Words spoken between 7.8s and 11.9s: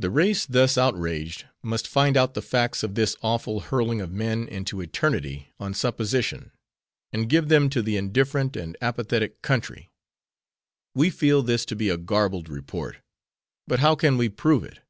the indifferent and apathetic country. We feel this to be